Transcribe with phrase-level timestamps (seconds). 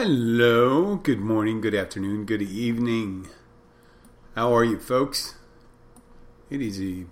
[0.00, 3.26] Hello, good morning, good afternoon, good evening.
[4.36, 5.34] How are you, folks?
[6.48, 7.06] It is a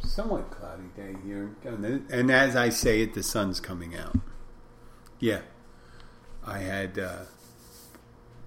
[0.00, 4.16] somewhat cloudy day here, and as I say it, the sun's coming out.
[5.18, 5.40] Yeah,
[6.46, 7.22] I had uh,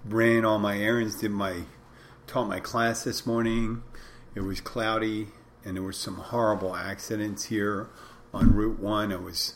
[0.06, 1.64] ran all my errands, did my
[2.26, 3.84] taught my class this morning.
[4.34, 5.28] It was cloudy,
[5.66, 7.90] and there were some horrible accidents here
[8.34, 9.12] on Route One.
[9.12, 9.56] I was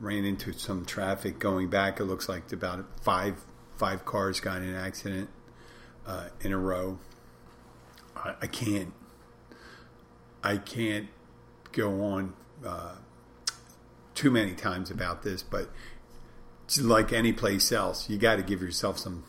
[0.00, 2.00] ran into some traffic going back.
[2.00, 3.44] It looks like about five
[3.76, 5.30] five cars got in an accident
[6.06, 6.98] uh, in a row.
[8.16, 8.92] I, I, can't
[10.42, 11.08] I can't
[11.70, 12.34] go on
[12.66, 12.96] uh,
[14.14, 15.70] too many times about this, but
[16.80, 19.24] like any place else, you got to give yourself some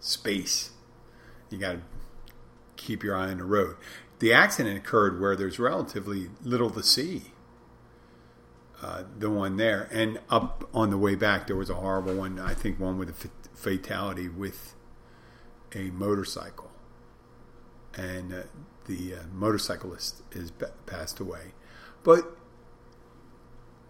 [0.00, 0.70] space.
[1.50, 1.80] You got to
[2.76, 3.76] keep your eye on the road.
[4.20, 7.32] The accident occurred where there's relatively little to see
[9.18, 12.38] the one there, and up on the way back there was a horrible one.
[12.38, 14.74] I think one with a fatality with
[15.74, 16.70] a motorcycle,
[17.94, 18.42] and uh,
[18.86, 20.52] the uh, motorcyclist is
[20.86, 21.52] passed away.
[22.02, 22.24] But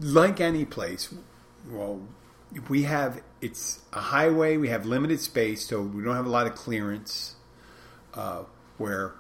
[0.00, 1.14] like any place,
[1.68, 2.00] well,
[2.68, 4.56] we have it's a highway.
[4.56, 7.36] We have limited space, so we don't have a lot of clearance.
[8.12, 8.42] Uh,
[8.76, 9.14] where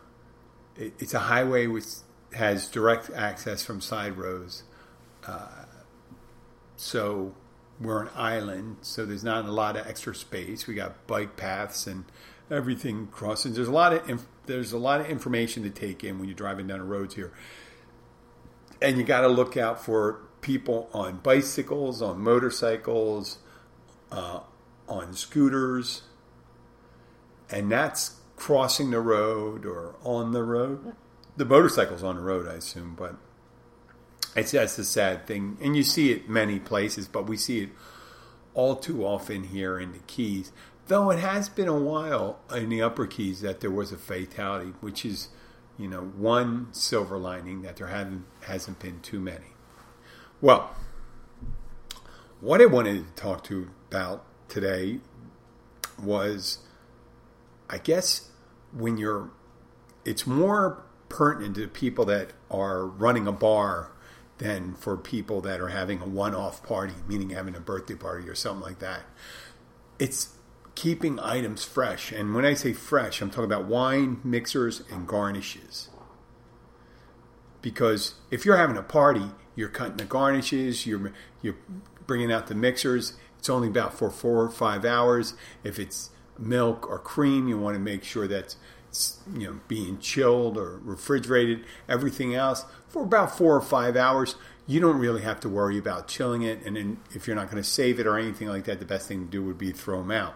[0.76, 1.84] it, it's a highway which
[2.34, 4.64] has direct access from side roads
[5.26, 5.59] uh,
[6.80, 7.34] so
[7.78, 10.66] we're an island, so there's not a lot of extra space.
[10.66, 12.06] We got bike paths and
[12.50, 13.52] everything crossing.
[13.52, 16.34] There's a lot of inf- there's a lot of information to take in when you're
[16.34, 17.34] driving down the roads here,
[18.80, 23.40] and you got to look out for people on bicycles, on motorcycles,
[24.10, 24.40] uh,
[24.88, 26.04] on scooters,
[27.50, 30.94] and that's crossing the road or on the road.
[31.36, 33.16] The motorcycle's on the road, I assume, but
[34.36, 37.70] it's that's the sad thing, and you see it many places, but we see it
[38.54, 40.52] all too often here in the Keys.
[40.86, 44.72] Though it has been a while in the Upper Keys that there was a fatality,
[44.80, 45.28] which is,
[45.78, 49.54] you know, one silver lining that there haven't hasn't been too many.
[50.40, 50.74] Well,
[52.40, 55.00] what I wanted to talk to you about today
[56.02, 56.58] was,
[57.68, 58.30] I guess,
[58.72, 59.30] when you're,
[60.04, 63.90] it's more pertinent to people that are running a bar
[64.40, 68.26] than for people that are having a one off party, meaning having a birthday party
[68.26, 69.02] or something like that.
[69.98, 70.30] It's
[70.74, 72.10] keeping items fresh.
[72.10, 75.90] And when I say fresh, I'm talking about wine, mixers, and garnishes.
[77.60, 81.12] Because if you're having a party, you're cutting the garnishes, you're,
[81.42, 81.58] you're
[82.06, 83.12] bringing out the mixers.
[83.38, 85.34] It's only about for four or five hours.
[85.62, 88.56] If it's milk or cream, you want to make sure that's
[89.32, 91.64] you know being chilled or refrigerated.
[91.88, 94.36] Everything else for about four or five hours.
[94.66, 97.62] You don't really have to worry about chilling it, and then if you're not going
[97.62, 99.98] to save it or anything like that, the best thing to do would be throw
[99.98, 100.34] them out.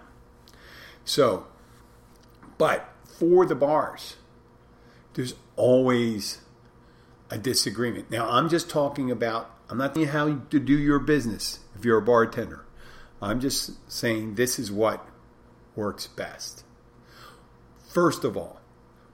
[1.04, 1.46] So,
[2.58, 4.16] but for the bars,
[5.14, 6.40] there's always
[7.30, 8.10] a disagreement.
[8.10, 9.50] Now, I'm just talking about.
[9.70, 12.66] I'm not you how to do your business if you're a bartender.
[13.22, 15.06] I'm just saying this is what
[15.74, 16.63] works best.
[17.94, 18.60] First of all,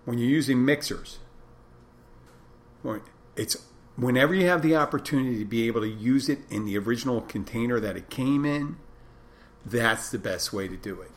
[0.06, 1.18] when you're using mixers,
[3.36, 3.62] it's
[3.94, 7.78] whenever you have the opportunity to be able to use it in the original container
[7.78, 8.78] that it came in,
[9.66, 11.10] that's the best way to do it.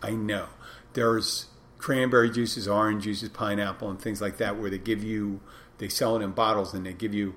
[0.00, 0.46] I know.
[0.92, 1.46] There's
[1.78, 5.40] cranberry juices, orange juices, pineapple, and things like that where they give you,
[5.78, 7.34] they sell it in bottles and they give you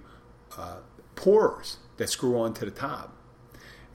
[0.56, 0.82] uh,
[1.16, 3.18] pourers that screw onto the top.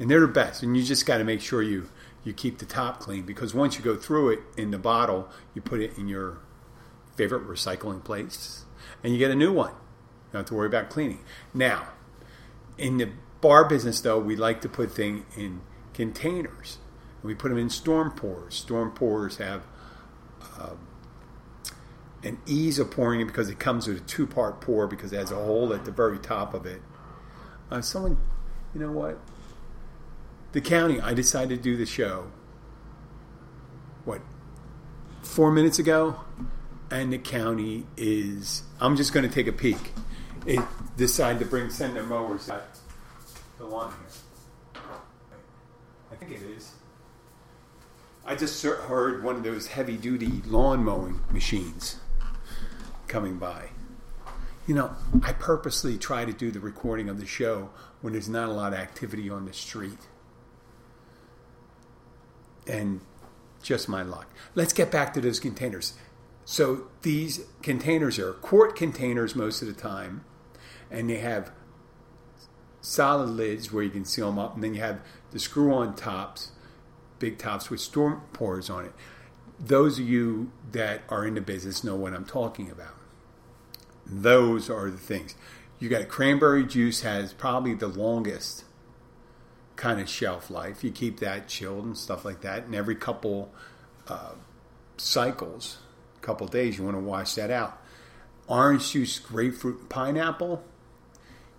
[0.01, 0.65] And they're the best.
[0.65, 1.89] And you just got to make sure you
[2.29, 5.63] you keep the top clean because once you go through it in the bottle, you
[5.63, 6.39] put it in your
[7.17, 8.67] favorite recycling place
[9.03, 9.71] and you get a new one.
[9.71, 11.21] You don't have to worry about cleaning.
[11.55, 11.89] Now,
[12.77, 13.09] in the
[13.41, 15.63] bar business, though, we like to put things in
[15.95, 16.77] containers.
[17.23, 18.55] We put them in storm pours.
[18.55, 19.63] Storm pours have
[20.59, 20.75] uh,
[22.23, 25.17] an ease of pouring it because it comes with a two part pour because it
[25.17, 26.83] has a hole at the very top of it.
[27.71, 28.19] Uh, someone,
[28.75, 29.19] you know what?
[30.59, 32.33] The county, I decided to do the show,
[34.05, 34.21] what,
[35.23, 36.19] four minutes ago?
[36.91, 39.93] And the county is, I'm just going to take a peek.
[40.47, 40.59] It
[40.97, 42.61] decided to bring, send their mowers to
[43.59, 43.95] the lawn
[44.75, 44.83] here.
[46.11, 46.73] I think it is.
[48.27, 51.99] I just heard one of those heavy duty lawn mowing machines
[53.07, 53.69] coming by.
[54.67, 54.91] You know,
[55.23, 57.71] I purposely try to do the recording of the show
[58.01, 59.99] when there's not a lot of activity on the street
[62.69, 63.01] and
[63.63, 64.29] just my luck.
[64.55, 65.95] Let's get back to those containers.
[66.45, 70.25] So these containers are quart containers most of the time,
[70.91, 71.51] and they have
[72.81, 75.01] solid lids where you can seal them up, and then you have
[75.31, 76.53] the screw-on tops
[77.19, 78.93] big tops with storm pours on it.
[79.59, 82.95] Those of you that are in the business know what I'm talking about.
[84.07, 85.35] Those are the things.
[85.79, 88.65] You got cranberry juice has probably the longest
[89.79, 90.85] kind of shelf life.
[90.85, 93.51] You keep that chilled and stuff like that, and every couple
[94.09, 94.33] uh,
[94.99, 95.79] cycles,
[96.21, 97.81] couple days, you want to wash that out.
[98.49, 100.63] Orange juice, grapefruit, and pineapple,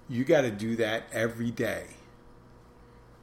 [0.07, 1.85] you got to do that every day.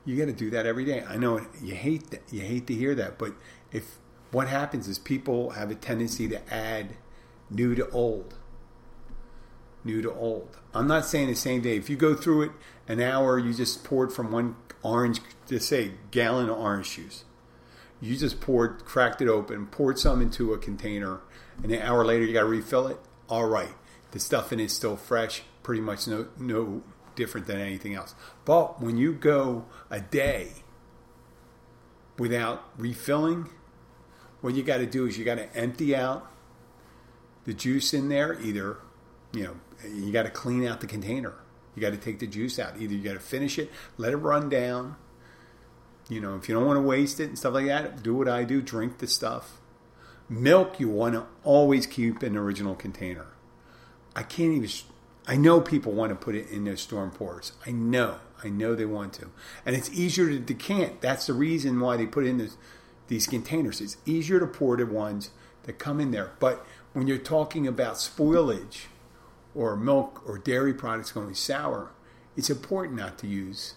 [0.05, 1.05] You got to do that every day.
[1.07, 2.23] I know you hate that.
[2.33, 3.35] You hate to hear that, but
[3.73, 3.99] if
[4.31, 6.97] what happens is people have a tendency to add
[7.51, 8.35] new to old.
[9.85, 10.57] New to old.
[10.73, 11.77] I'm not saying the same day.
[11.77, 12.53] If you go through it
[12.89, 17.25] an hour, you just poured from one orange, just say gallon of orange juice.
[18.01, 21.21] You just poured, cracked it open, poured some into a container,
[21.63, 22.99] and an hour later you got to refill it.
[23.29, 23.73] All right,
[24.11, 26.83] the stuff in it is still fresh, pretty much no no
[27.17, 28.15] different than anything else.
[28.45, 30.53] But when you go a day
[32.19, 33.49] without refilling,
[34.43, 36.31] what you got to do is you got to empty out
[37.45, 38.39] the juice in there.
[38.41, 38.77] Either
[39.33, 39.57] you know
[39.89, 41.35] you got to clean out the container.
[41.77, 42.81] You got to take the juice out.
[42.81, 44.97] Either you got to finish it, let it run down.
[46.09, 48.29] You know, if you don't want to waste it and stuff like that, do what
[48.29, 48.63] I do.
[48.63, 49.61] Drink the stuff.
[50.29, 53.27] Milk you want to always keep in the original container.
[54.17, 54.71] I can't even.
[55.29, 57.53] I know people want to put it in their storm pours.
[57.67, 58.21] I know.
[58.43, 59.31] I know they want to,
[59.65, 61.01] and it's easier to decant.
[61.01, 62.57] That's the reason why they put in this,
[63.09, 63.81] these containers.
[63.81, 65.31] It's easier to pour the ones
[65.65, 66.33] that come in there.
[66.39, 68.87] But when you're talking about spoilage
[69.57, 71.91] or milk or dairy products going sour,
[72.37, 73.75] it's important not to use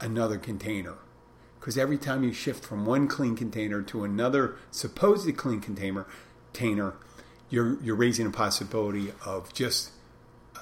[0.00, 0.94] another container
[1.60, 6.06] because every time you shift from one clean container to another supposedly clean container,
[6.52, 6.94] container
[7.50, 9.90] you're, you're raising a possibility of just
[10.56, 10.60] uh,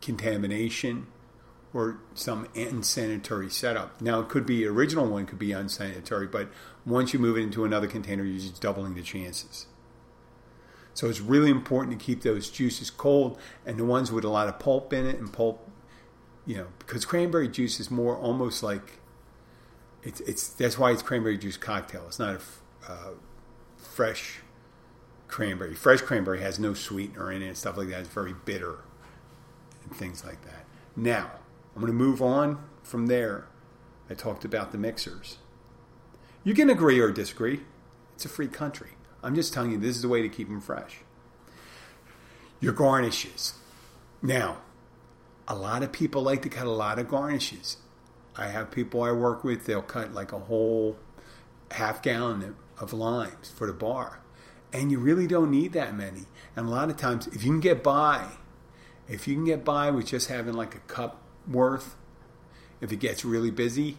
[0.00, 1.06] contamination
[1.74, 4.00] or some unsanitary setup.
[4.00, 6.48] Now, it could be original one could be unsanitary, but
[6.86, 9.66] once you move it into another container, you're just doubling the chances.
[10.98, 14.48] So it's really important to keep those juices cold and the ones with a lot
[14.48, 15.70] of pulp in it and pulp,
[16.44, 18.98] you know, because cranberry juice is more almost like
[20.02, 22.02] it's it's that's why it's cranberry juice cocktail.
[22.08, 23.10] It's not a uh,
[23.76, 24.40] fresh
[25.28, 25.76] cranberry.
[25.76, 28.00] Fresh cranberry has no sweetener in it and stuff like that.
[28.00, 28.78] It's very bitter
[29.84, 30.64] and things like that.
[30.96, 31.30] Now
[31.76, 33.46] I'm going to move on from there.
[34.10, 35.38] I talked about the mixers.
[36.42, 37.60] You can agree or disagree.
[38.16, 38.97] It's a free country.
[39.28, 41.00] I'm just telling you this is the way to keep them fresh.
[42.60, 43.52] Your garnishes.
[44.22, 44.62] Now,
[45.46, 47.76] a lot of people like to cut a lot of garnishes.
[48.34, 50.96] I have people I work with, they'll cut like a whole
[51.72, 54.20] half gallon of limes for the bar.
[54.72, 56.24] And you really don't need that many.
[56.56, 58.28] And a lot of times, if you can get by,
[59.10, 61.96] if you can get by with just having like a cup worth,
[62.80, 63.98] if it gets really busy,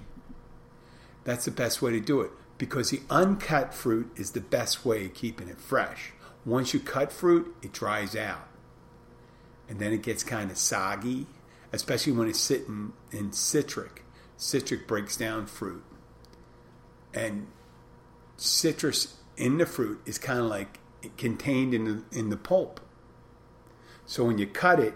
[1.23, 2.31] that's the best way to do it.
[2.59, 6.11] Because the uncut fruit is the best way of keeping it fresh.
[6.45, 8.47] Once you cut fruit, it dries out.
[9.67, 11.25] And then it gets kind of soggy,
[11.73, 14.03] especially when it's sitting in citric
[14.39, 15.83] citric breaks down fruit.
[17.13, 17.47] And
[18.37, 20.79] citrus in the fruit is kind of like
[21.17, 22.79] contained in the, in the pulp.
[24.05, 24.95] So when you cut it,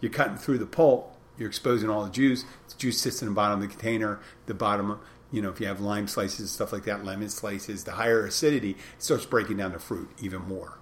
[0.00, 2.44] you're cutting through the pulp, you're exposing all the juice.
[2.68, 5.00] The juice sits in the bottom of the container, the bottom,
[5.32, 8.24] you know, if you have lime slices and stuff like that, lemon slices, the higher
[8.24, 10.78] acidity it starts breaking down the fruit even more.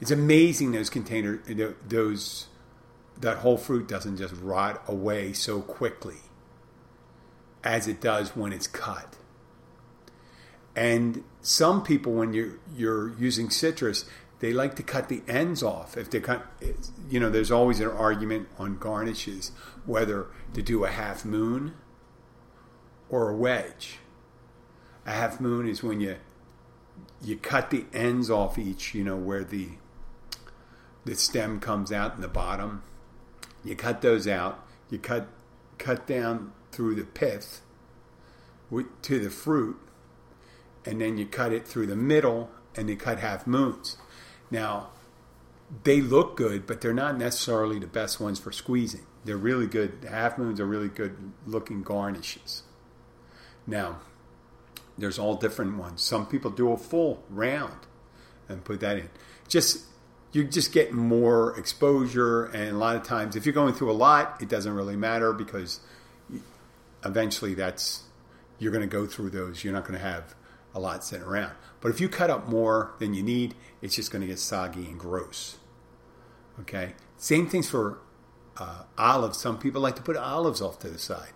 [0.00, 1.42] It's amazing those container,
[1.86, 2.46] those,
[3.20, 6.16] that whole fruit doesn't just rot away so quickly
[7.62, 9.16] as it does when it's cut.
[10.74, 14.04] And some people, when you're you're using citrus,
[14.38, 15.96] they like to cut the ends off.
[15.96, 16.46] If they cut,
[17.10, 19.52] you know, there's always an argument on garnishes
[19.84, 21.74] whether to do a half moon
[23.10, 23.98] or a wedge.
[25.04, 26.16] A half moon is when you
[27.22, 29.70] you cut the ends off each, you know, where the
[31.04, 32.82] the stem comes out in the bottom.
[33.64, 34.64] You cut those out.
[34.88, 35.28] You cut
[35.78, 37.62] cut down through the pith
[39.02, 39.76] to the fruit,
[40.84, 43.96] and then you cut it through the middle and you cut half moons.
[44.50, 44.90] Now,
[45.84, 49.06] they look good, but they're not necessarily the best ones for squeezing.
[49.24, 50.06] They're really good.
[50.08, 52.62] Half moons are really good looking garnishes.
[53.66, 54.00] Now,
[54.98, 56.02] there's all different ones.
[56.02, 57.86] Some people do a full round
[58.48, 59.10] and put that in.
[59.48, 59.84] Just
[60.32, 63.92] you're just get more exposure, and a lot of times, if you're going through a
[63.92, 65.80] lot, it doesn't really matter because
[67.04, 68.04] eventually that's
[68.58, 69.64] you're going to go through those.
[69.64, 70.34] You're not going to have
[70.74, 71.52] a lot sitting around.
[71.80, 74.86] But if you cut up more than you need, it's just going to get soggy
[74.86, 75.56] and gross.
[76.60, 76.94] Okay.
[77.16, 77.98] Same things for
[78.58, 79.38] uh, olives.
[79.38, 81.32] Some people like to put olives off to the side.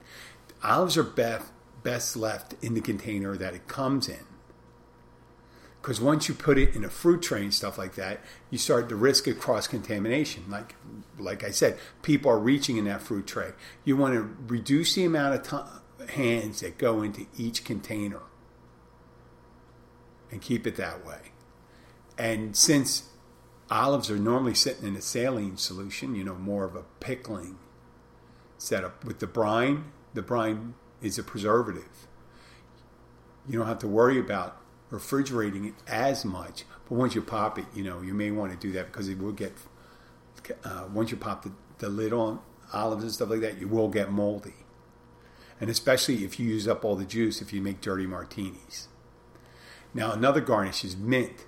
[0.62, 1.47] Olives are best
[1.85, 4.26] best left in the container that it comes in.
[5.81, 8.88] Because once you put it in a fruit tray and stuff like that, you start
[8.88, 10.45] to risk of cross contamination.
[10.49, 10.75] Like,
[11.19, 13.50] like I said, people are reaching in that fruit tray.
[13.85, 18.23] You want to reduce the amount of hands that go into each container
[20.33, 21.33] and keep it that way.
[22.17, 23.11] And since
[23.71, 27.59] olives are normally sitting in a saline solution, you know, more of a pickling
[28.57, 32.08] setup with the brine, the brine is a preservative.
[33.46, 37.66] You don't have to worry about refrigerating it as much, but once you pop it,
[37.75, 39.52] you know, you may want to do that because it will get,
[40.64, 42.40] uh, once you pop the, the lid on
[42.73, 44.54] olives and stuff like that, you will get moldy.
[45.61, 48.88] And especially if you use up all the juice if you make dirty martinis.
[49.92, 51.46] Now, another garnish is mint.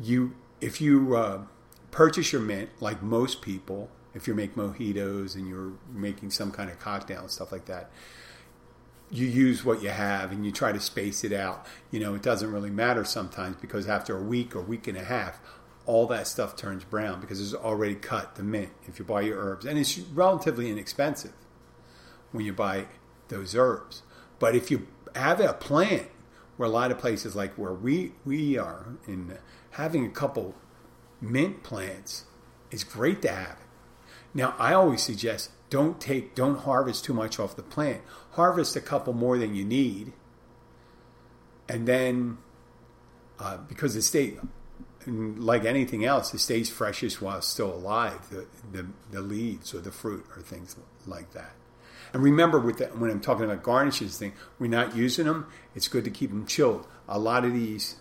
[0.00, 1.42] You, if you uh,
[1.90, 6.70] purchase your mint, like most people, if you make mojitos and you're making some kind
[6.70, 7.90] of cocktail and stuff like that,
[9.12, 11.66] you use what you have and you try to space it out.
[11.90, 15.04] You know, it doesn't really matter sometimes because after a week or week and a
[15.04, 15.38] half,
[15.84, 19.38] all that stuff turns brown because it's already cut the mint if you buy your
[19.38, 19.66] herbs.
[19.66, 21.34] And it's relatively inexpensive
[22.30, 22.86] when you buy
[23.28, 24.02] those herbs.
[24.38, 26.08] But if you have a plant
[26.56, 29.36] where a lot of places like where we we are in
[29.72, 30.54] having a couple
[31.20, 32.24] mint plants
[32.70, 33.58] is great to have.
[34.32, 38.02] Now I always suggest don't take don't harvest too much off the plant.
[38.32, 40.12] Harvest a couple more than you need,
[41.66, 42.36] and then
[43.38, 44.36] uh, because it stays
[45.06, 48.28] like anything else, it stays freshest while still alive.
[48.28, 50.76] The, the the leaves or the fruit or things
[51.06, 51.54] like that.
[52.12, 55.46] And remember, with the, when I'm talking about garnishes thing, we're not using them.
[55.74, 56.86] It's good to keep them chilled.
[57.08, 57.96] A lot of these,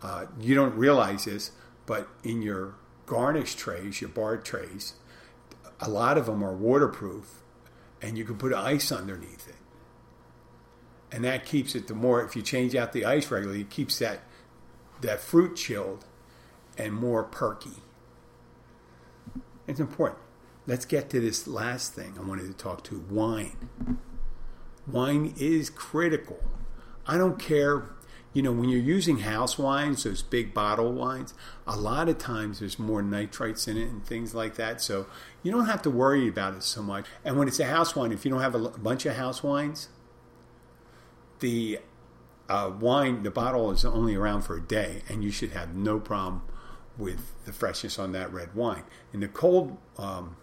[0.00, 1.50] uh, you don't realize this,
[1.86, 4.94] but in your garnish trays, your bar trays,
[5.80, 7.42] a lot of them are waterproof,
[8.02, 9.54] and you can put ice underneath it,
[11.12, 11.88] and that keeps it.
[11.88, 14.20] The more if you change out the ice regularly, it keeps that
[15.00, 16.04] that fruit chilled
[16.76, 17.82] and more perky.
[19.66, 20.20] It's important
[20.68, 23.98] let's get to this last thing I wanted to talk to wine.
[24.86, 26.38] Wine is critical.
[27.06, 27.84] I don't care,
[28.32, 31.34] you know, when you're using house wines, those big bottle wines,
[31.66, 34.80] a lot of times there's more nitrites in it and things like that.
[34.80, 35.06] So
[35.42, 37.06] you don't have to worry about it so much.
[37.24, 39.88] And when it's a house wine, if you don't have a bunch of house wines,
[41.40, 41.78] the
[42.48, 45.98] uh, wine, the bottle is only around for a day, and you should have no
[45.98, 46.42] problem
[46.96, 48.82] with the freshness on that red wine.
[49.12, 50.36] In the cold um,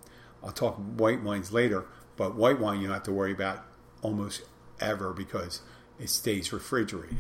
[0.44, 3.66] I'll talk white wines later, but white wine you don't have to worry about
[4.02, 4.44] almost
[4.80, 5.62] ever because
[6.00, 7.18] it stays refrigerated.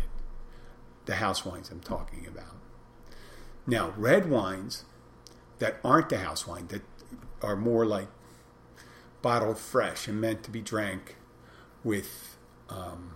[1.06, 2.56] The house wines I'm talking about.
[3.68, 4.86] Now, red wines
[5.60, 6.82] that aren't the house wine, that
[7.42, 8.08] are more like
[9.22, 11.16] bottled fresh and meant to be drank
[11.84, 12.38] with
[12.70, 13.16] um,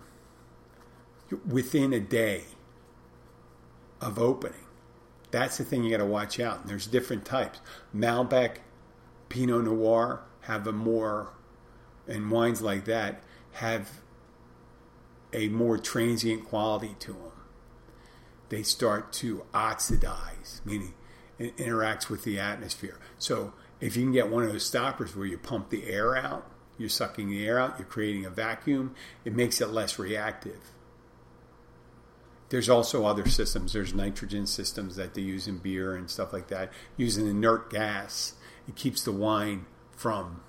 [1.46, 2.44] within a day
[4.00, 4.66] of opening.
[5.30, 6.62] That's the thing you got to watch out.
[6.62, 7.60] And there's different types.
[7.94, 8.56] Malbec
[9.28, 11.32] Pinot Noir have a more,
[12.08, 14.00] and wines like that have
[15.32, 17.29] a more transient quality to them.
[18.50, 20.94] They start to oxidize, meaning
[21.38, 22.98] it interacts with the atmosphere.
[23.18, 26.46] So if you can get one of those stoppers where you pump the air out,
[26.76, 30.72] you're sucking the air out, you're creating a vacuum, it makes it less reactive.
[32.50, 33.72] There's also other systems.
[33.72, 38.34] There's nitrogen systems that they use in beer and stuff like that, using inert gas
[38.70, 39.66] it keeps the wine
[39.96, 40.42] from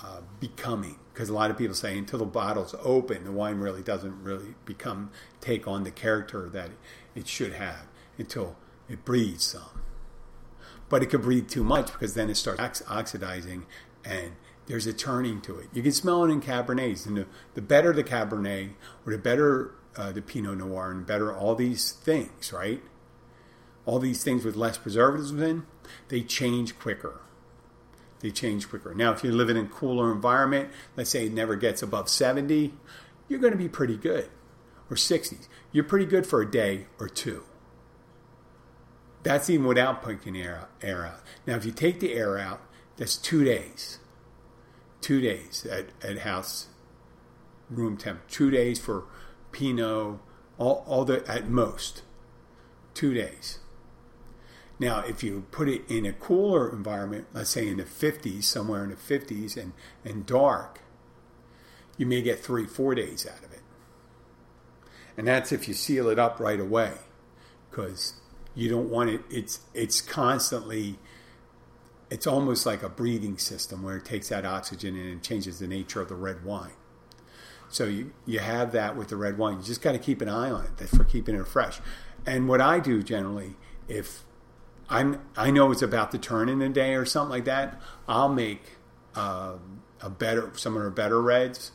[0.00, 0.98] uh, becoming.
[1.12, 4.54] Because a lot of people say until the bottle's open, the wine really doesn't really
[4.64, 5.10] become
[5.40, 6.70] take on the character that
[7.14, 7.86] it should have
[8.18, 8.56] until
[8.88, 9.82] it breathes some.
[10.88, 13.66] But it could breathe too much because then it starts oxidizing
[14.04, 14.32] and
[14.66, 15.68] there's a turning to it.
[15.72, 17.06] You can smell it in Cabernets.
[17.06, 18.70] And the, the better the Cabernet,
[19.04, 22.82] or the better uh, the Pinot Noir, and better all these things, right?
[23.84, 25.64] All these things with less preservatives in,
[26.08, 27.20] they change quicker.
[28.20, 28.94] They change quicker.
[28.94, 32.72] Now, if you're living in a cooler environment, let's say it never gets above 70,
[33.28, 34.28] you're going to be pretty good.
[34.90, 35.48] Or 60s.
[35.72, 37.44] You're pretty good for a day or two.
[39.22, 41.20] That's even without putting air, air out.
[41.46, 42.60] Now, if you take the air out,
[42.96, 43.98] that's two days.
[45.00, 46.68] Two days at, at house
[47.68, 48.26] room temp.
[48.28, 49.04] Two days for
[49.52, 50.18] Pinot,
[50.58, 52.02] all, all the at most.
[52.94, 53.58] Two days.
[54.78, 58.84] Now, if you put it in a cooler environment, let's say in the 50s, somewhere
[58.84, 59.72] in the 50s, and,
[60.04, 60.80] and dark,
[61.96, 63.62] you may get three, four days out of it.
[65.16, 66.92] And that's if you seal it up right away,
[67.70, 68.14] because
[68.54, 69.22] you don't want it.
[69.30, 70.98] It's it's constantly.
[72.10, 76.00] It's almost like a breathing system where it takes that oxygen and changes the nature
[76.00, 76.74] of the red wine.
[77.68, 79.58] So you, you have that with the red wine.
[79.58, 81.80] You just got to keep an eye on it for keeping it fresh.
[82.24, 83.56] And what I do generally,
[83.88, 84.22] if
[84.88, 88.28] I'm I know it's about to turn in a day or something like that, I'll
[88.28, 88.76] make
[89.14, 89.54] uh,
[90.00, 91.72] a better some of our better reds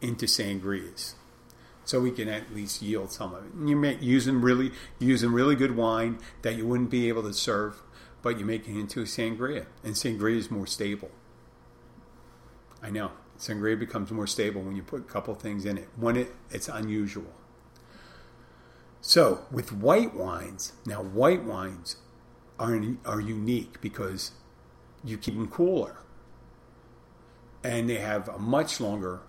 [0.00, 1.14] into sangrias,
[1.84, 3.52] so we can at least yield some of it.
[3.52, 7.82] And you're using really using really good wine that you wouldn't be able to serve,
[8.22, 11.10] but you're making it into a sangria, and sangria is more stable.
[12.82, 15.88] I know sangria becomes more stable when you put a couple things in it.
[15.96, 17.32] When it it's unusual.
[19.00, 21.96] So with white wines, now white wines
[22.60, 24.32] are are unique because
[25.02, 25.96] you keep them cooler,
[27.64, 29.22] and they have a much longer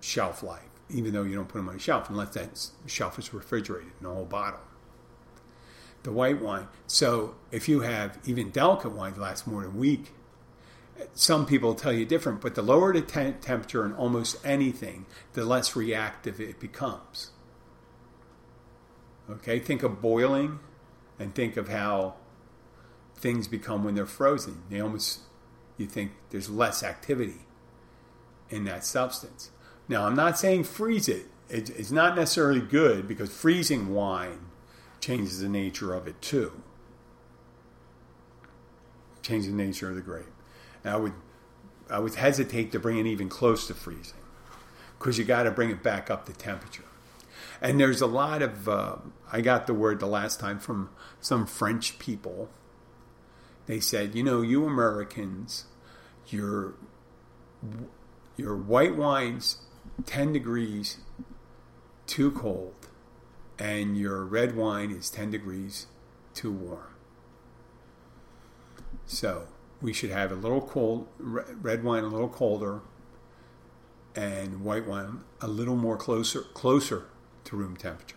[0.00, 3.32] shelf life, even though you don't put them on a shelf unless that shelf is
[3.32, 4.60] refrigerated in the whole bottle.
[6.02, 6.68] The white wine.
[6.86, 10.12] So if you have even delicate wines lasts more than a week,
[11.14, 15.44] some people tell you different, but the lower the te- temperature in almost anything, the
[15.44, 17.30] less reactive it becomes.
[19.30, 20.60] Okay, think of boiling
[21.18, 22.14] and think of how
[23.16, 24.62] things become when they're frozen.
[24.70, 25.20] They almost,
[25.76, 27.46] you think there's less activity
[28.50, 29.50] in that substance.
[29.88, 31.26] Now, I'm not saying freeze it.
[31.48, 34.46] It's not necessarily good because freezing wine
[35.00, 36.62] changes the nature of it too.
[39.22, 40.24] Changes the nature of the grape.
[40.84, 41.12] I would,
[41.90, 44.18] I would hesitate to bring it even close to freezing
[44.98, 46.84] because you got to bring it back up to temperature.
[47.60, 48.96] And there's a lot of, uh,
[49.30, 50.90] I got the word the last time from
[51.20, 52.50] some French people
[53.66, 55.64] they said, you know, you Americans,
[56.28, 56.74] your
[58.36, 59.58] your white wine's
[60.06, 60.98] 10 degrees
[62.06, 62.74] too cold
[63.58, 65.86] and your red wine is 10 degrees
[66.34, 66.94] too warm.
[69.06, 69.46] So,
[69.80, 72.80] we should have a little cold red wine a little colder
[74.14, 77.06] and white wine a little more closer closer
[77.44, 78.16] to room temperature.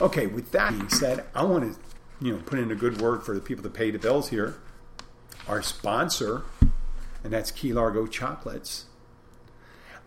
[0.00, 1.80] Okay, with that being said, I want to
[2.20, 4.56] you know, put in a good word for the people that pay the bills here.
[5.46, 6.42] Our sponsor,
[7.22, 8.86] and that's Key Largo Chocolates,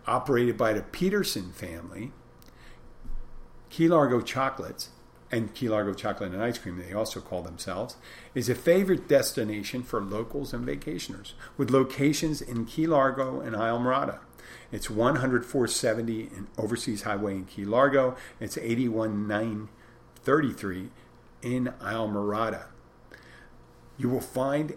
[0.06, 2.12] operated by the Peterson family.
[3.68, 4.90] Key Largo Chocolates
[5.30, 7.96] and Key Largo Chocolate and Ice Cream, they also call themselves,
[8.34, 14.18] is a favorite destination for locals and vacationers with locations in Key Largo and Islamorada.
[14.72, 18.16] It's 10470 in Overseas Highway in Key Largo.
[18.40, 20.88] It's 81933
[21.42, 22.64] in Islamorada.
[23.96, 24.76] You will find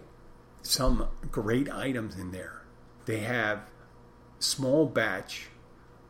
[0.62, 2.62] some great items in there.
[3.06, 3.60] They have
[4.38, 5.48] small batch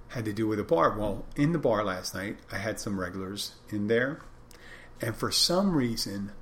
[0.10, 0.98] had to do with a bar.
[1.00, 4.20] Well, in the bar last night, I had some regulars in there,
[5.00, 6.34] and for some reason,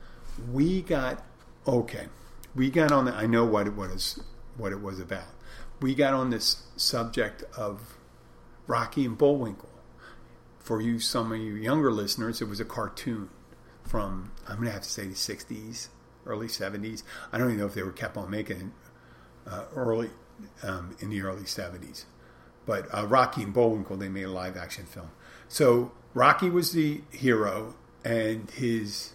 [0.52, 1.24] we got
[1.68, 2.08] okay.
[2.56, 3.13] We got on the.
[3.13, 4.20] I know what it was.
[4.58, 5.30] What it was about.
[5.80, 7.96] We got on this subject of
[8.65, 9.70] Rocky and Bullwinkle.
[10.58, 13.30] For you, some of you younger listeners, it was a cartoon
[13.84, 15.88] from I'm going to have to say the 60s,
[16.26, 17.04] early 70s.
[17.32, 18.74] I don't even know if they were kept on making
[19.48, 20.10] uh, early
[20.63, 22.06] um, in the early 70s.
[22.65, 25.10] But uh, Rocky and Bullwinkle, they made a live action film.
[25.48, 29.13] So Rocky was the hero, and his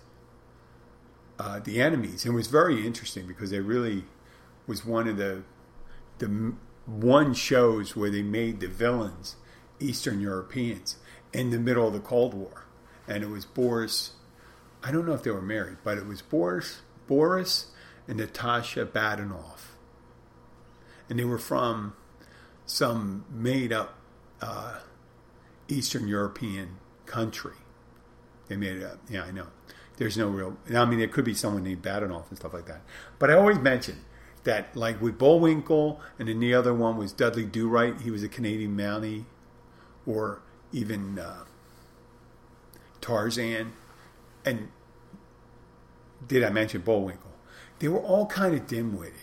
[1.38, 2.24] uh, the enemies.
[2.24, 4.04] It was very interesting because it really
[4.66, 5.42] was one of the
[6.18, 6.54] the
[6.86, 9.36] one shows where they made the villains
[9.80, 10.96] Eastern Europeans
[11.32, 12.66] in the middle of the Cold War,
[13.08, 14.12] and it was Boris.
[14.84, 17.68] I don't know if they were married, but it was Boris, Boris,
[18.06, 19.76] and Natasha Badenov,
[21.08, 21.94] and they were from
[22.66, 23.96] some made-up
[24.42, 24.80] uh,
[25.68, 27.54] Eastern European country.
[28.48, 28.98] They made it up.
[29.08, 29.46] Yeah, I know.
[29.96, 30.58] There's no real.
[30.74, 32.82] I mean, there could be someone named Badenov and stuff like that.
[33.18, 34.04] But I always mention
[34.42, 37.98] that, like with Bullwinkle, and then the other one was Dudley Do Right.
[38.00, 39.24] He was a Canadian Mountie,
[40.04, 40.42] or
[40.72, 41.44] even uh,
[43.00, 43.72] Tarzan.
[44.44, 44.68] And
[46.26, 47.32] did I mention Bullwinkle?
[47.78, 49.14] They were all kind of dim-witted.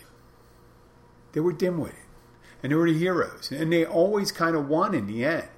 [1.32, 1.98] They were dim-witted,
[2.62, 5.48] and they were the heroes, and they always kind of won in the end.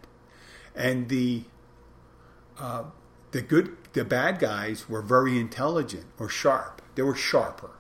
[0.75, 1.45] And the
[2.59, 2.85] uh,
[3.33, 6.81] the good, the bad guys were very intelligent or sharp.
[6.95, 7.71] They were sharper.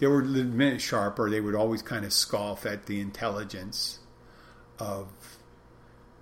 [0.00, 1.30] They were a minute sharper.
[1.30, 4.00] They would always kind of scoff at the intelligence
[4.78, 5.38] of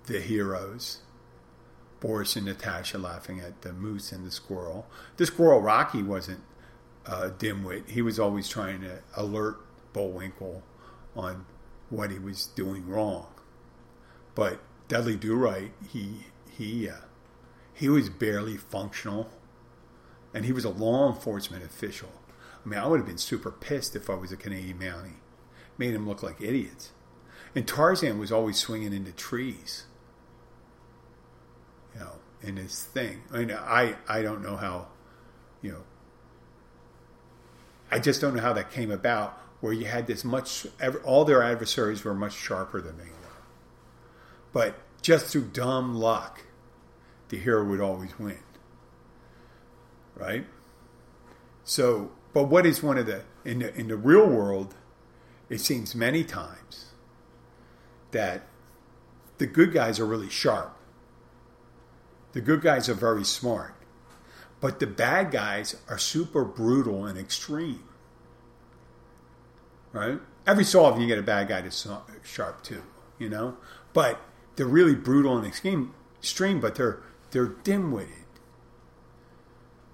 [0.05, 0.99] the heroes.
[1.99, 4.87] Boris and Natasha laughing at the moose and the squirrel.
[5.17, 6.41] The squirrel Rocky wasn't
[7.05, 7.89] a dimwit.
[7.89, 9.57] He was always trying to alert
[9.93, 10.63] Bullwinkle
[11.15, 11.45] on
[11.89, 13.27] what he was doing wrong.
[14.35, 16.97] But Dudley Do Right, he he uh,
[17.73, 19.29] he was barely functional,
[20.33, 22.09] and he was a law enforcement official.
[22.65, 25.21] I mean, I would have been super pissed if I was a Canadian Mountie.
[25.77, 26.91] Made him look like idiots.
[27.55, 29.85] And Tarzan was always swinging into trees.
[31.97, 32.11] You know,
[32.43, 33.23] in his thing.
[33.31, 34.87] I mean, I, I don't know how,
[35.63, 35.83] you know,
[37.89, 40.67] I just don't know how that came about where you had this much,
[41.03, 43.09] all their adversaries were much sharper than they were.
[44.53, 46.43] But just through dumb luck,
[47.29, 48.39] the hero would always win.
[50.15, 50.45] Right?
[51.63, 54.75] So, but what is one of the in the in the real world,
[55.49, 56.91] it seems many times
[58.11, 58.43] that
[59.37, 60.76] the good guys are really sharp.
[62.37, 63.73] The good guys are very smart.
[64.61, 67.83] But the bad guys are super brutal and extreme.
[69.91, 70.19] Right?
[70.45, 71.87] Every so often you get a bad guy that's
[72.21, 72.83] sharp too,
[73.17, 73.57] you know?
[73.91, 74.21] But
[74.55, 78.27] they're really brutal and extreme, extreme but they're they're dim-witted.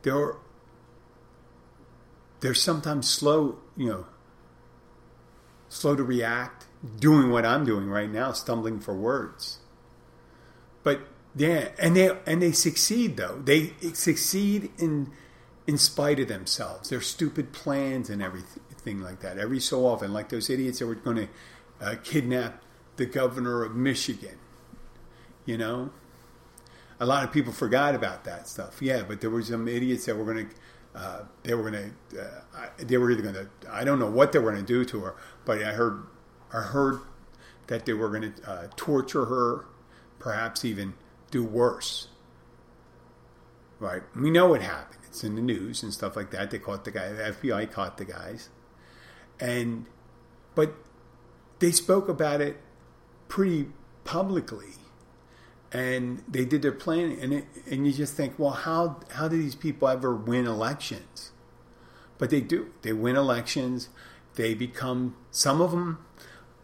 [0.02, 0.36] They're
[2.42, 4.06] they're sometimes slow, you know,
[5.70, 6.68] slow to react,
[7.00, 9.60] doing what I'm doing right now, stumbling for words.
[10.84, 13.42] But yeah, and they and they succeed though.
[13.44, 15.12] They succeed in
[15.66, 19.38] in spite of themselves, their stupid plans and everything like that.
[19.38, 21.28] Every so often, like those idiots that were going to
[21.82, 22.62] uh, kidnap
[22.98, 24.38] the governor of Michigan,
[25.46, 25.90] you know,
[27.00, 28.82] a lot of people forgot about that stuff.
[28.82, 30.56] Yeah, but there were some idiots that were going to.
[30.96, 32.22] Uh, they were going to.
[32.22, 33.48] Uh, they were either going to.
[33.72, 35.16] I don't know what they were going to do to her,
[35.46, 36.04] but I heard.
[36.54, 37.00] I heard
[37.68, 39.66] that they were going to uh, torture her,
[40.20, 40.94] perhaps even
[41.34, 42.08] do worse.
[43.80, 44.04] Right?
[44.16, 45.02] We know what happened.
[45.08, 46.52] It's in the news and stuff like that.
[46.52, 47.10] They caught the guy.
[47.12, 48.50] The FBI caught the guys,
[49.40, 49.86] and
[50.56, 50.76] but
[51.60, 52.58] they spoke about it
[53.28, 53.70] pretty
[54.04, 54.76] publicly
[55.74, 59.42] and they did their planning, and it, and you just think, well, how how do
[59.42, 61.32] these people ever win elections?
[62.20, 62.72] But they do.
[62.84, 63.90] They win elections.
[64.36, 66.06] They become some of them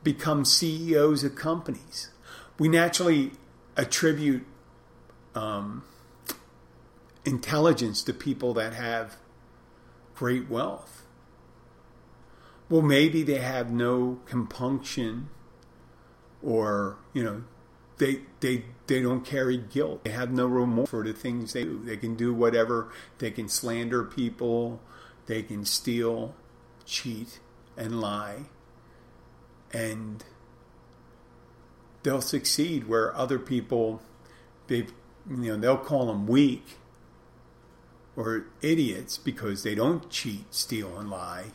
[0.03, 2.11] become CEOs of companies.
[2.57, 3.31] We naturally
[3.75, 4.45] attribute
[5.35, 5.83] um,
[7.25, 9.17] intelligence to people that have
[10.15, 11.05] great wealth.
[12.69, 15.29] Well, maybe they have no compunction
[16.41, 17.43] or, you know,
[17.97, 20.03] they they they don't carry guilt.
[20.05, 21.81] They have no remorse for the things they do.
[21.83, 22.91] They can do whatever.
[23.17, 24.79] They can slander people.
[25.25, 26.33] They can steal,
[26.85, 27.39] cheat,
[27.77, 28.45] and lie.
[29.71, 30.23] And
[32.03, 34.01] they'll succeed where other people
[34.67, 34.87] they
[35.27, 36.77] you know they'll call them weak
[38.15, 41.45] or idiots because they don't cheat, steal, and lie.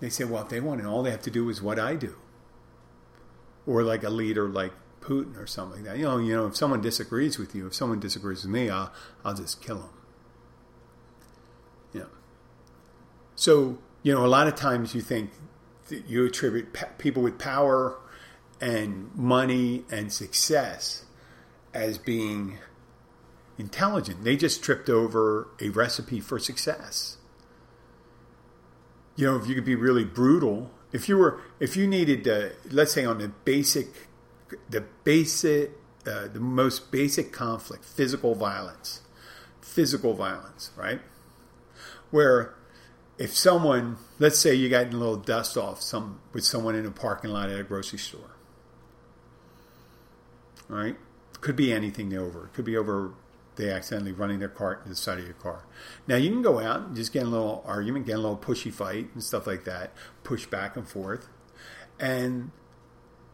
[0.00, 1.94] They say, well, if they want it, all they have to do is what I
[1.94, 2.16] do.
[3.66, 5.98] Or like a leader like Putin or something like that.
[5.98, 8.92] You know, you know, if someone disagrees with you, if someone disagrees with me, I'll,
[9.24, 9.90] I'll just kill them.
[11.94, 12.06] Know.
[13.36, 15.30] So, you know, a lot of times you think
[16.06, 17.96] you attribute people with power
[18.60, 21.04] and money and success
[21.78, 22.58] as being
[23.58, 24.24] intelligent.
[24.24, 27.16] They just tripped over a recipe for success.
[29.16, 32.52] You know, if you could be really brutal, if you were, if you needed, to,
[32.70, 34.08] let's say on the basic
[34.68, 35.72] the basic,
[36.06, 39.02] uh, the most basic conflict, physical violence,
[39.60, 41.00] physical violence, right?
[42.10, 42.54] Where
[43.18, 46.86] if someone, let's say you got in a little dust off some with someone in
[46.86, 48.36] a parking lot at a grocery store,
[50.68, 50.96] right?
[51.40, 52.46] Could be anything they over.
[52.46, 53.14] It could be over
[53.58, 55.66] they accidentally running their cart into the side of your car.
[56.06, 58.72] Now you can go out and just get a little argument, get a little pushy
[58.72, 61.28] fight and stuff like that, push back and forth.
[61.98, 62.52] And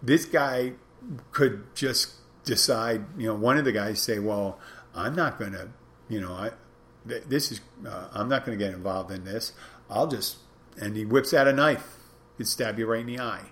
[0.02, 0.72] this guy
[1.30, 2.14] could just
[2.44, 4.58] decide, you know, one of the guys say, well,
[4.94, 5.68] I'm not going to,
[6.08, 6.50] you know, I,
[7.04, 9.52] this is, uh, I'm not going to get involved in this.
[9.90, 10.38] I'll just,
[10.80, 11.96] and he whips out a knife,
[12.38, 13.50] he'd stab you right in the eye,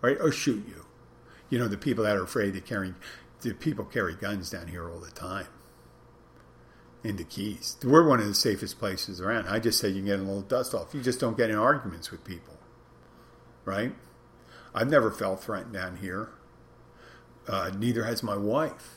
[0.00, 0.16] right?
[0.20, 0.86] Or shoot you.
[1.50, 2.94] You know, the people that are afraid of carry
[3.42, 5.46] the people carry guns down here all the time.
[7.04, 7.76] Into Keys.
[7.82, 9.48] We're one of the safest places around.
[9.48, 10.94] I just say you can get a little dust off.
[10.94, 12.58] You just don't get in arguments with people.
[13.64, 13.92] Right?
[14.74, 16.30] I've never felt threatened down here.
[17.48, 18.94] Uh, neither has my wife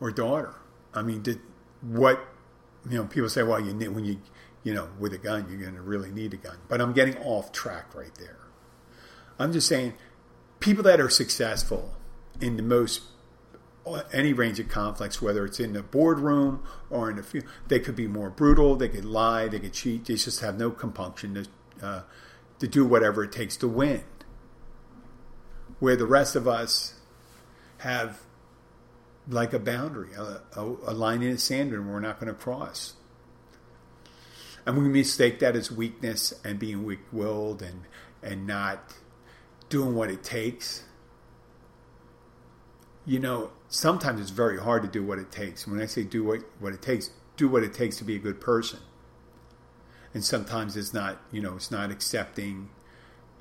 [0.00, 0.54] or daughter.
[0.94, 1.40] I mean, did
[1.82, 2.20] what
[2.88, 3.04] you know?
[3.04, 4.20] People say, "Well, you need when you
[4.62, 7.16] you know with a gun, you're going to really need a gun." But I'm getting
[7.18, 8.38] off track right there.
[9.38, 9.94] I'm just saying,
[10.66, 11.94] people that are successful
[12.40, 13.02] in the most
[14.12, 17.94] any range of conflicts, whether it's in the boardroom or in the field, they could
[17.94, 18.74] be more brutal.
[18.74, 19.46] They could lie.
[19.46, 20.06] They could cheat.
[20.06, 22.02] They just have no compunction to uh,
[22.58, 24.02] to do whatever it takes to win.
[25.78, 26.94] Where the rest of us
[27.78, 28.22] have
[29.28, 32.38] like a boundary, a, a, a line in the sand, and we're not going to
[32.38, 32.94] cross.
[34.64, 37.82] And we mistake that as weakness and being weak-willed and
[38.20, 38.94] and not
[39.68, 40.84] doing what it takes
[43.06, 45.66] you know, sometimes it's very hard to do what it takes.
[45.66, 48.18] When I say do what, what it takes, do what it takes to be a
[48.18, 48.80] good person.
[50.12, 52.70] And sometimes it's not, you know, it's not accepting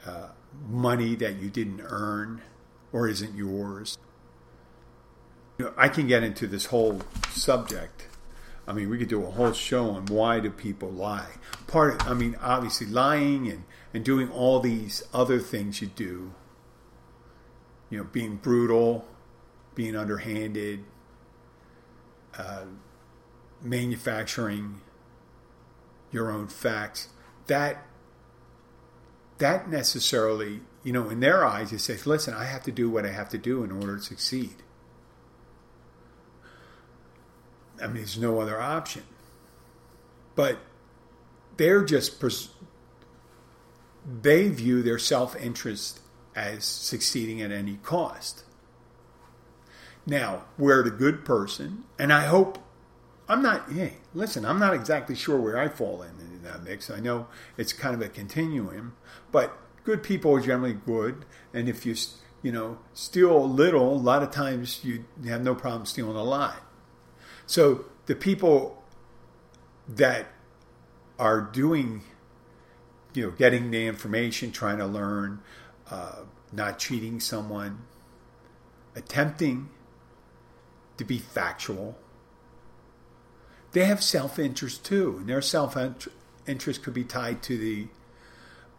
[0.06, 0.30] uh,
[0.70, 2.42] money that you didn't earn
[2.94, 3.98] or isn't yours.
[5.58, 8.08] You know, I can get into this whole subject.
[8.68, 11.30] I mean, we could do a whole show on why do people lie.
[11.68, 13.64] Part, of, I mean, obviously lying and,
[13.96, 16.34] and doing all these other things you do.
[17.90, 19.06] You know, being brutal,
[19.74, 20.84] being underhanded,
[22.38, 22.66] uh,
[23.62, 24.82] manufacturing
[26.12, 27.08] your own facts.
[27.48, 27.86] That
[29.38, 33.06] that necessarily, you know, in their eyes, it says, "Listen, I have to do what
[33.06, 34.56] I have to do in order to succeed."
[37.82, 39.04] I mean, there's no other option.
[40.36, 40.58] But
[41.56, 42.50] they're just pers-
[44.06, 46.00] they view their self interest
[46.36, 48.44] as succeeding at any cost.
[50.06, 52.60] Now, where the good person, and I hope
[53.28, 56.92] I'm not, hey, listen, I'm not exactly sure where I fall in, in that mix.
[56.92, 58.96] I know it's kind of a continuum,
[59.32, 61.26] but good people are generally good.
[61.54, 61.96] And if you,
[62.44, 66.24] you know, steal a little, a lot of times you have no problem stealing a
[66.24, 66.62] lot.
[67.48, 68.84] So the people
[69.88, 70.28] that
[71.18, 72.04] are doing,
[73.16, 75.42] you know, getting the information, trying to learn,
[75.90, 77.80] uh, not cheating someone,
[78.96, 79.70] attempting
[80.98, 81.98] to be factual.
[83.72, 85.78] They have self interest too, and their self
[86.48, 87.88] interest could be tied to the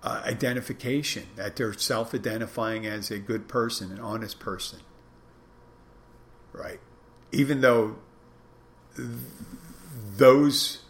[0.03, 4.81] uh, identification that they're self identifying as a good person, an honest person.
[6.53, 6.81] Right?
[7.33, 7.97] Even though
[8.97, 9.09] th-
[10.17, 10.83] those,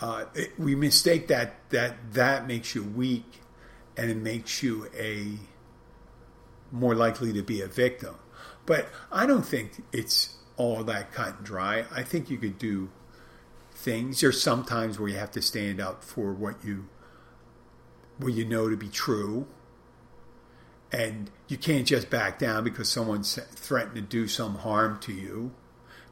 [0.00, 3.40] uh, it, we mistake that, that that makes you weak
[3.96, 5.38] and it makes you a
[6.70, 8.16] more likely to be a victim.
[8.66, 11.84] But I don't think it's all that cut and dry.
[11.94, 12.90] I think you could do
[13.72, 14.20] things.
[14.20, 16.88] There's sometimes where you have to stand up for what you
[18.18, 19.46] what you know to be true,
[20.90, 25.52] and you can't just back down because someone's threatened to do some harm to you.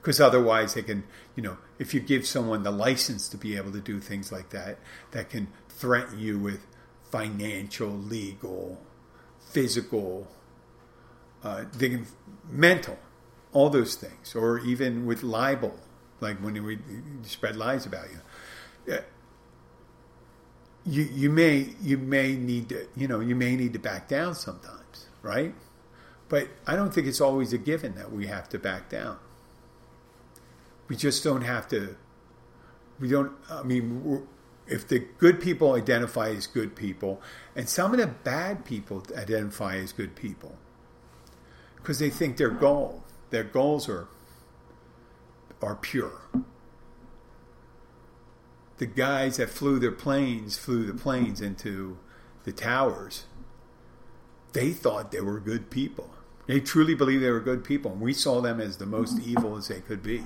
[0.04, 1.02] Because otherwise, they can,
[1.34, 4.50] you know, if you give someone the license to be able to do things like
[4.50, 4.78] that,
[5.12, 6.66] that can threaten you with
[7.10, 8.78] financial, legal,
[9.50, 10.28] physical,
[11.42, 12.06] uh, they can,
[12.50, 12.98] mental
[13.54, 15.74] all those things, or even with libel,
[16.20, 16.78] like when we
[17.22, 18.98] spread lies about you.
[20.84, 24.34] You you may you may need to you know you may need to back down
[24.34, 25.54] sometimes, right?
[26.28, 29.16] But I don't think it's always a given that we have to back down.
[30.88, 31.96] We just don't have to.
[33.00, 33.32] We don't.
[33.50, 34.26] I mean,
[34.66, 37.20] if the good people identify as good people,
[37.56, 40.56] and some of the bad people identify as good people,
[41.76, 43.02] because they think they're gold
[43.34, 44.06] their goals are
[45.60, 46.22] are pure.
[48.76, 51.98] The guys that flew their planes flew the planes into
[52.44, 53.24] the towers.
[54.52, 56.10] They thought they were good people.
[56.46, 57.92] They truly believed they were good people.
[57.92, 60.22] And we saw them as the most evil as they could be.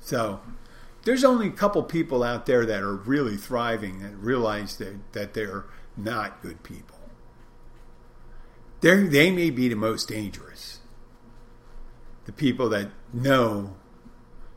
[0.00, 0.40] So
[1.04, 5.34] there's only a couple people out there that are really thriving and realize that, that
[5.34, 5.64] they're
[5.96, 7.00] not good people
[8.80, 10.80] they they may be the most dangerous.
[12.24, 13.76] The people that know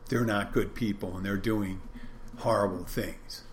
[0.08, 1.80] they're not good people and they're doing
[2.38, 3.44] horrible things.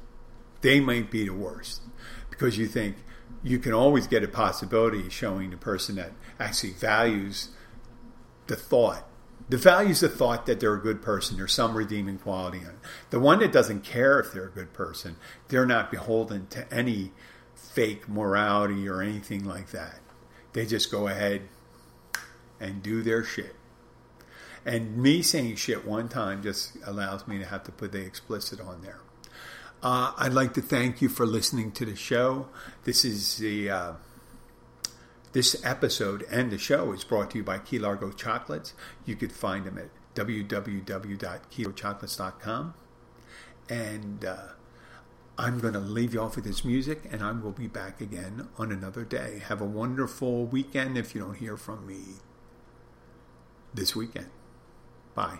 [0.61, 1.81] They might be the worst
[2.29, 2.97] because you think
[3.43, 7.49] you can always get a possibility showing the person that actually values
[8.47, 9.07] the thought.
[9.51, 11.35] The values the thought that they're a good person.
[11.35, 12.75] There's some redeeming quality in it.
[13.09, 15.17] The one that doesn't care if they're a good person,
[15.49, 17.11] they're not beholden to any
[17.53, 19.99] fake morality or anything like that.
[20.53, 21.49] They just go ahead
[22.61, 23.57] and do their shit.
[24.65, 28.61] And me saying shit one time just allows me to have to put the explicit
[28.61, 29.01] on there.
[29.83, 32.47] Uh, I'd like to thank you for listening to the show.
[32.85, 33.93] This is the uh,
[35.33, 38.73] this episode and the show is brought to you by Key Largo Chocolates.
[39.05, 42.73] You could find them at www.keylargochocolates.com.
[43.69, 44.47] And uh,
[45.37, 48.49] I'm going to leave you off with this music, and I will be back again
[48.57, 49.41] on another day.
[49.47, 52.01] Have a wonderful weekend if you don't hear from me
[53.73, 54.29] this weekend.
[55.15, 55.39] Bye.